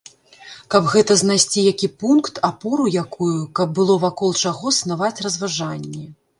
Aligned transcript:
Каб 0.75 0.87
гэта 0.93 1.17
знайсці 1.21 1.65
які 1.71 1.89
пункт, 2.05 2.41
апору 2.49 2.89
якую, 3.03 3.37
каб 3.61 3.67
было 3.83 4.01
вакол 4.07 4.35
чаго 4.43 4.77
снаваць 4.81 5.15
разважанні. 5.31 6.05